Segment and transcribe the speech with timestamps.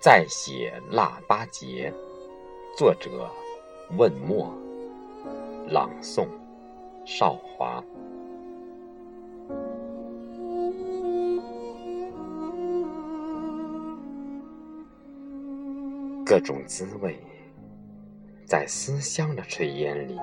[0.00, 1.92] 再写腊八节，
[2.76, 3.28] 作者
[3.96, 4.54] 问墨，
[5.66, 6.28] 朗诵
[7.04, 7.82] 少华。
[16.24, 17.18] 各种滋味，
[18.46, 20.16] 在思乡的炊烟里，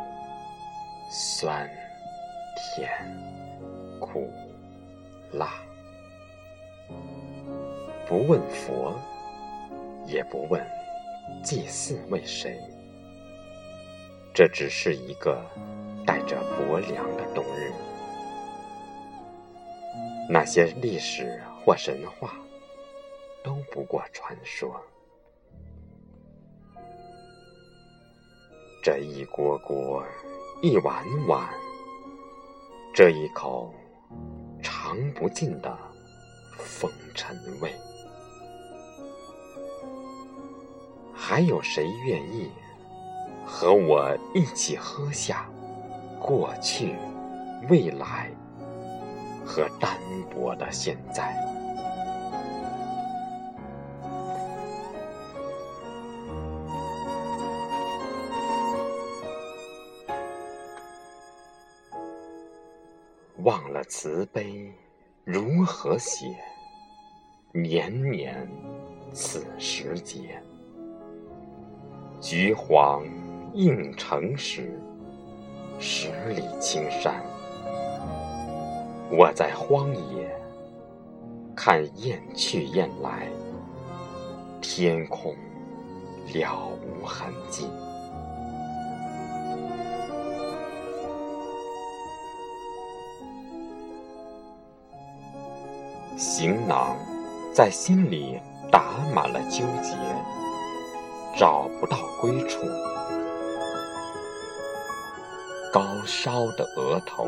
[1.12, 1.70] 酸、
[2.56, 2.90] 甜、
[4.00, 4.32] 苦、
[5.34, 5.50] 辣，
[8.08, 8.94] 不问佛，
[10.06, 10.66] 也不问
[11.44, 12.60] 祭祀为谁，
[14.34, 15.44] 这只是一个
[16.06, 17.72] 带着薄凉的冬日。
[20.30, 22.36] 那些历史或神话，
[23.44, 24.82] 都不过传说。
[28.84, 30.04] 这一锅锅，
[30.62, 31.50] 一碗碗，
[32.94, 33.74] 这一口
[34.62, 35.76] 尝不尽的
[36.58, 37.74] 风尘味，
[41.28, 42.52] 还有谁愿意
[43.44, 45.50] 和我一起喝下
[46.20, 46.96] 过去、
[47.68, 48.30] 未来
[49.44, 49.98] 和单
[50.30, 51.36] 薄的现在？
[63.38, 64.72] 忘了慈悲
[65.24, 66.28] 如何写？
[67.52, 68.48] 年年
[69.12, 70.40] 此时节，
[72.28, 73.06] 橘黄
[73.54, 74.82] 映城时，
[75.78, 77.24] 十里青山。
[79.12, 80.36] 我在荒野
[81.56, 83.28] 看雁去雁来，
[84.60, 85.36] 天空
[86.34, 87.68] 了无痕迹。
[96.18, 96.98] 行囊
[97.54, 98.40] 在心里
[98.72, 99.96] 打满了纠结，
[101.38, 102.66] 找不到归处。
[105.74, 107.28] 高烧的额头，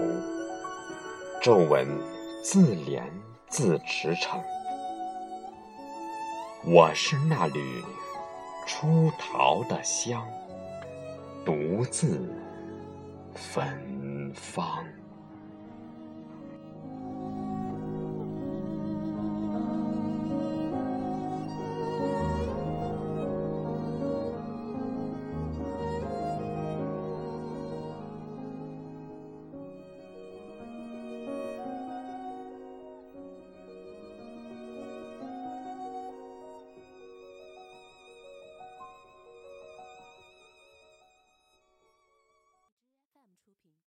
[1.41, 1.85] 皱纹
[2.41, 3.03] 自怜
[3.49, 4.39] 自驰骋。
[6.63, 7.83] 我是那缕
[8.65, 10.25] 出逃的香，
[11.45, 12.33] 独自
[13.35, 14.85] 芬芳。